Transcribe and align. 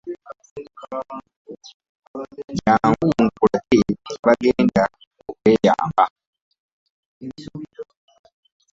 Jangu 2.59 3.07
nkulage 3.25 3.79
gye 4.03 4.15
bagenda 4.23 4.83
okweyamba. 5.29 6.05